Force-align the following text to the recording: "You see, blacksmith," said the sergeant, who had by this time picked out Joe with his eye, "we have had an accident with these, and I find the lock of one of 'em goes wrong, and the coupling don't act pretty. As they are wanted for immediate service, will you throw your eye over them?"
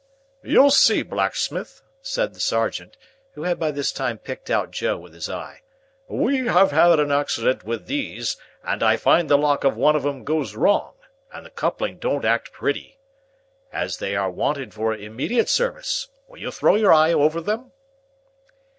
"You 0.41 0.71
see, 0.71 1.03
blacksmith," 1.03 1.83
said 2.01 2.33
the 2.33 2.39
sergeant, 2.39 2.97
who 3.33 3.43
had 3.43 3.59
by 3.59 3.69
this 3.69 3.91
time 3.91 4.17
picked 4.17 4.49
out 4.49 4.71
Joe 4.71 4.97
with 4.97 5.13
his 5.13 5.29
eye, 5.29 5.61
"we 6.07 6.37
have 6.47 6.71
had 6.71 6.99
an 6.99 7.11
accident 7.11 7.63
with 7.63 7.85
these, 7.85 8.35
and 8.63 8.81
I 8.81 8.97
find 8.97 9.29
the 9.29 9.37
lock 9.37 9.63
of 9.63 9.77
one 9.77 9.95
of 9.95 10.03
'em 10.03 10.23
goes 10.23 10.55
wrong, 10.55 10.95
and 11.31 11.45
the 11.45 11.51
coupling 11.51 11.99
don't 11.99 12.25
act 12.25 12.51
pretty. 12.51 12.97
As 13.71 13.97
they 13.97 14.15
are 14.15 14.31
wanted 14.31 14.73
for 14.73 14.91
immediate 14.95 15.49
service, 15.49 16.07
will 16.27 16.39
you 16.39 16.49
throw 16.49 16.73
your 16.73 16.91
eye 16.91 17.13
over 17.13 17.39
them?" 17.39 17.71